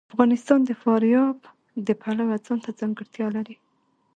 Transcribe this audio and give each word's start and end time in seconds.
افغانستان 0.13 0.59
د 0.65 0.71
فاریاب 0.81 1.37
د 1.87 1.89
پلوه 2.01 2.35
ځانته 2.45 2.69
ځانګړتیا 2.79 3.27
لري. 3.37 3.55